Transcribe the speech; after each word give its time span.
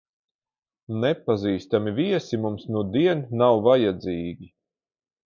Nepazīstami 1.01 1.93
viesi 1.99 2.39
mums 2.45 2.65
nudien 2.77 3.21
nav 3.43 3.59
vajadzīgi! 3.69 4.51